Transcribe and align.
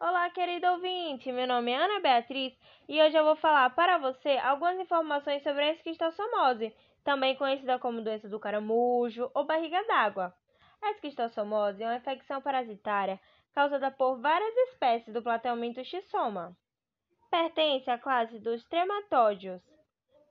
Olá, 0.00 0.30
querido 0.30 0.64
ouvinte! 0.68 1.32
Meu 1.32 1.44
nome 1.44 1.72
é 1.72 1.76
Ana 1.76 1.98
Beatriz 1.98 2.56
e 2.88 3.02
hoje 3.02 3.18
eu 3.18 3.24
vou 3.24 3.34
falar 3.34 3.68
para 3.70 3.98
você 3.98 4.38
algumas 4.38 4.78
informações 4.78 5.42
sobre 5.42 5.64
a 5.64 5.72
esquistossomose, 5.72 6.72
também 7.02 7.34
conhecida 7.34 7.80
como 7.80 8.00
doença 8.00 8.28
do 8.28 8.38
caramujo 8.38 9.28
ou 9.34 9.44
barriga 9.44 9.82
d'água. 9.88 10.32
A 10.80 10.92
esquistossomose 10.92 11.82
é 11.82 11.86
uma 11.86 11.96
infecção 11.96 12.40
parasitária 12.40 13.18
causada 13.52 13.90
por 13.90 14.20
várias 14.20 14.56
espécies 14.68 15.12
do 15.12 15.20
platelminto 15.20 15.84
xisoma. 15.84 16.56
Pertence 17.28 17.90
à 17.90 17.98
classe 17.98 18.38
dos 18.38 18.62
trematóides. 18.68 19.60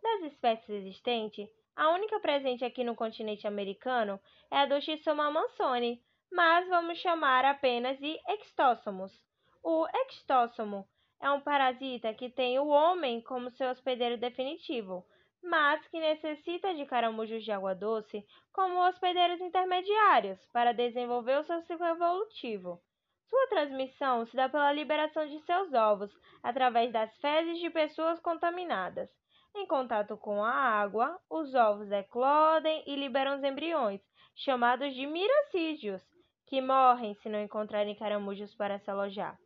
Das 0.02 0.32
espécies 0.32 0.70
existentes, 0.70 1.50
a 1.76 1.90
única 1.90 2.22
presente 2.22 2.64
aqui 2.64 2.86
no 2.86 2.96
continente 2.96 3.46
americano 3.46 4.18
é 4.50 4.60
a 4.60 4.66
do 4.66 4.80
xisoma 4.80 5.30
mansoni, 5.30 6.02
mas 6.32 6.66
vamos 6.70 7.00
chamar 7.00 7.44
apenas 7.44 8.00
de 8.00 8.18
extóssomos. 8.30 9.27
O 9.64 9.88
extóssomo 10.08 10.88
é 11.20 11.32
um 11.32 11.42
parasita 11.42 12.14
que 12.14 12.30
tem 12.30 12.60
o 12.60 12.68
homem 12.68 13.22
como 13.22 13.52
seu 13.52 13.70
hospedeiro 13.70 14.18
definitivo, 14.18 15.06
mas 15.44 15.86
que 15.88 16.00
necessita 16.00 16.74
de 16.74 16.86
caramujos 16.86 17.44
de 17.44 17.52
água 17.52 17.74
doce 17.74 18.26
como 18.54 18.80
hospedeiros 18.80 19.42
intermediários 19.42 20.40
para 20.54 20.74
desenvolver 20.74 21.40
o 21.40 21.44
seu 21.44 21.62
ciclo 21.64 21.86
evolutivo. 21.86 22.82
Sua 23.30 23.48
transmissão 23.48 24.26
se 24.26 24.36
dá 24.36 24.48
pela 24.48 24.72
liberação 24.72 25.28
de 25.28 25.40
seus 25.42 25.74
ovos 25.74 26.12
através 26.42 26.92
das 26.92 27.16
fezes 27.18 27.60
de 27.60 27.70
pessoas 27.70 28.20
contaminadas. 28.20 29.10
Em 29.56 29.66
contato 29.66 30.16
com 30.18 30.44
a 30.44 30.52
água, 30.52 31.20
os 31.30 31.54
ovos 31.56 31.92
eclodem 31.92 32.84
e 32.86 32.96
liberam 32.96 33.36
os 33.36 33.44
embriões, 33.44 34.02
chamados 34.36 34.94
de 34.94 35.06
miracídios, 35.06 36.02
que 36.46 36.62
morrem 36.62 37.16
se 37.16 37.28
não 37.28 37.42
encontrarem 37.42 37.96
caramujos 37.96 38.54
para 38.56 38.80
se 38.80 38.90
alojar. 38.90 39.38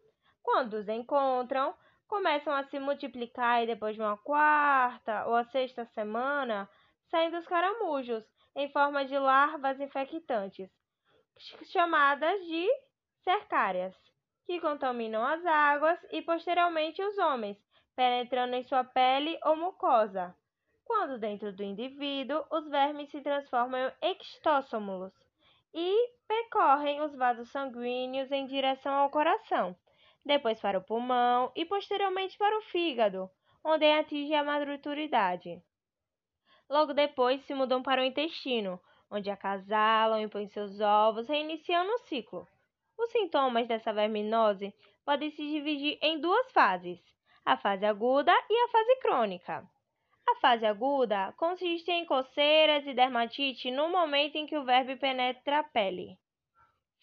Quando 0.43 0.73
os 0.73 0.89
encontram, 0.89 1.73
começam 2.07 2.53
a 2.53 2.63
se 2.63 2.79
multiplicar 2.79 3.63
e 3.63 3.67
depois 3.67 3.95
de 3.95 4.01
uma 4.01 4.17
quarta 4.17 5.25
ou 5.27 5.43
sexta 5.45 5.85
semana, 5.85 6.69
saem 7.09 7.31
dos 7.31 7.47
caramujos 7.47 8.23
em 8.55 8.69
forma 8.71 9.05
de 9.05 9.17
larvas 9.17 9.79
infectantes, 9.79 10.69
chamadas 11.71 12.45
de 12.45 12.67
cercárias, 13.23 13.95
que 14.45 14.59
contaminam 14.59 15.23
as 15.23 15.45
águas 15.45 15.99
e 16.11 16.21
posteriormente 16.21 17.01
os 17.01 17.17
homens, 17.17 17.57
penetrando 17.95 18.55
em 18.55 18.63
sua 18.63 18.83
pele 18.83 19.39
ou 19.45 19.55
mucosa. 19.55 20.35
Quando 20.83 21.17
dentro 21.17 21.53
do 21.53 21.63
indivíduo, 21.63 22.43
os 22.51 22.67
vermes 22.67 23.09
se 23.09 23.21
transformam 23.21 23.91
em 24.01 24.17
extóssomulos 24.19 25.13
e 25.73 26.09
percorrem 26.27 27.01
os 27.01 27.15
vasos 27.15 27.49
sanguíneos 27.49 28.31
em 28.31 28.45
direção 28.45 28.93
ao 28.93 29.09
coração 29.09 29.77
depois 30.25 30.59
para 30.59 30.77
o 30.77 30.83
pulmão 30.83 31.51
e 31.55 31.65
posteriormente 31.65 32.37
para 32.37 32.57
o 32.57 32.61
fígado, 32.63 33.29
onde 33.63 33.85
atinge 33.85 34.33
a 34.33 34.43
maturidade. 34.43 35.61
Logo 36.69 36.93
depois 36.93 37.43
se 37.45 37.53
mudam 37.53 37.81
para 37.83 38.01
o 38.01 38.05
intestino, 38.05 38.79
onde 39.09 39.29
acasalam 39.29 40.21
e 40.21 40.27
põem 40.27 40.47
seus 40.47 40.79
ovos, 40.79 41.27
reiniciando 41.27 41.91
o 41.91 41.99
ciclo. 41.99 42.47
Os 42.97 43.11
sintomas 43.11 43.67
dessa 43.67 43.91
verminose 43.91 44.73
podem 45.03 45.31
se 45.31 45.45
dividir 45.47 45.97
em 46.01 46.19
duas 46.19 46.51
fases: 46.51 46.99
a 47.43 47.57
fase 47.57 47.85
aguda 47.85 48.31
e 48.49 48.63
a 48.63 48.67
fase 48.69 48.99
crônica. 49.01 49.69
A 50.29 50.35
fase 50.35 50.65
aguda 50.65 51.33
consiste 51.35 51.91
em 51.91 52.05
coceiras 52.05 52.85
e 52.85 52.93
dermatite 52.93 53.71
no 53.71 53.89
momento 53.89 54.35
em 54.35 54.45
que 54.45 54.55
o 54.55 54.63
verme 54.63 54.95
penetra 54.95 55.59
a 55.59 55.63
pele 55.63 56.20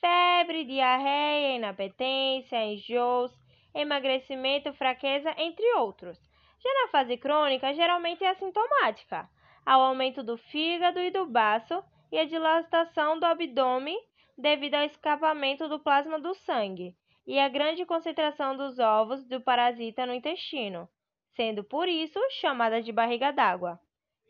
febre, 0.01 0.65
diarreia, 0.65 1.57
inapetência, 1.57 2.65
enjoos, 2.65 3.33
emagrecimento, 3.75 4.73
fraqueza, 4.75 5.35
entre 5.37 5.65
outros. 5.75 6.19
Já 6.63 6.83
na 6.83 6.89
fase 6.89 7.17
crônica, 7.17 7.73
geralmente 7.75 8.25
é 8.25 8.31
assintomática, 8.31 9.29
ao 9.65 9.81
aumento 9.81 10.23
do 10.23 10.37
fígado 10.37 10.99
e 11.01 11.11
do 11.11 11.27
baço 11.27 11.83
e 12.11 12.19
a 12.19 12.25
dilatação 12.25 13.19
do 13.19 13.27
abdômen 13.27 13.99
devido 14.37 14.75
ao 14.75 14.85
escapamento 14.85 15.69
do 15.69 15.79
plasma 15.79 16.19
do 16.19 16.35
sangue 16.35 16.95
e 17.27 17.39
a 17.39 17.49
grande 17.49 17.85
concentração 17.85 18.57
dos 18.57 18.79
ovos 18.79 19.25
do 19.27 19.41
parasita 19.41 20.07
no 20.07 20.15
intestino, 20.15 20.89
sendo 21.37 21.63
por 21.63 21.89
isso 21.89 22.19
chamada 22.41 22.81
de 22.81 22.91
barriga 22.91 23.33
d'água. 23.33 23.79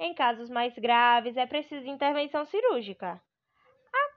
Em 0.00 0.14
casos 0.14 0.50
mais 0.50 0.74
graves, 0.74 1.36
é 1.36 1.46
preciso 1.46 1.88
intervenção 1.88 2.44
cirúrgica 2.46 3.20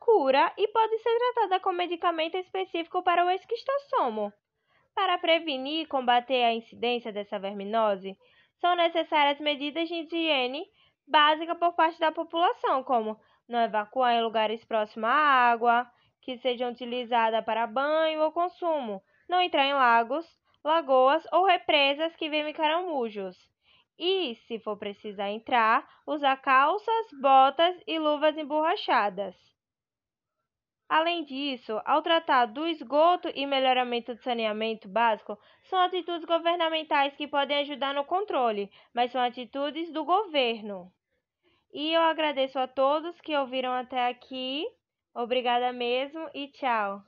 cura 0.01 0.51
e 0.57 0.67
pode 0.67 0.97
ser 0.97 1.17
tratada 1.17 1.59
com 1.59 1.71
medicamento 1.71 2.35
específico 2.35 3.03
para 3.03 3.23
o 3.23 3.29
esquistossomo. 3.29 4.33
Para 4.95 5.19
prevenir 5.19 5.83
e 5.83 5.85
combater 5.85 6.43
a 6.43 6.53
incidência 6.53 7.13
dessa 7.13 7.39
verminose, 7.39 8.17
são 8.59 8.75
necessárias 8.75 9.39
medidas 9.39 9.87
de 9.87 9.93
higiene 9.93 10.65
básica 11.07 11.53
por 11.53 11.73
parte 11.73 11.99
da 11.99 12.11
população, 12.11 12.83
como 12.83 13.17
não 13.47 13.59
evacuar 13.59 14.15
em 14.15 14.23
lugares 14.23 14.65
próximos 14.65 15.07
à 15.09 15.13
água, 15.51 15.87
que 16.21 16.37
sejam 16.39 16.71
utilizadas 16.71 17.45
para 17.45 17.67
banho 17.67 18.21
ou 18.21 18.31
consumo, 18.31 19.01
não 19.29 19.39
entrar 19.39 19.65
em 19.65 19.73
lagos, 19.73 20.25
lagoas 20.63 21.23
ou 21.31 21.45
represas 21.45 22.15
que 22.15 22.29
vivem 22.29 22.53
caramujos. 22.53 23.37
E, 23.99 24.35
se 24.47 24.57
for 24.59 24.77
precisar 24.77 25.29
entrar, 25.29 25.87
usar 26.07 26.37
calças, 26.37 27.07
botas 27.21 27.75
e 27.85 27.99
luvas 27.99 28.35
emborrachadas. 28.35 29.50
Além 30.91 31.23
disso, 31.23 31.81
ao 31.85 32.01
tratar 32.01 32.47
do 32.47 32.67
esgoto 32.67 33.31
e 33.33 33.45
melhoramento 33.45 34.13
do 34.13 34.21
saneamento 34.21 34.89
básico, 34.89 35.39
são 35.63 35.79
atitudes 35.79 36.25
governamentais 36.25 37.15
que 37.15 37.29
podem 37.29 37.59
ajudar 37.59 37.93
no 37.93 38.03
controle, 38.03 38.69
mas 38.93 39.09
são 39.09 39.21
atitudes 39.21 39.89
do 39.93 40.03
governo. 40.03 40.91
E 41.71 41.93
eu 41.93 42.01
agradeço 42.01 42.59
a 42.59 42.67
todos 42.67 43.21
que 43.21 43.33
ouviram 43.33 43.71
até 43.71 44.09
aqui. 44.09 44.65
Obrigada 45.15 45.71
mesmo 45.71 46.29
e 46.33 46.49
tchau. 46.49 46.99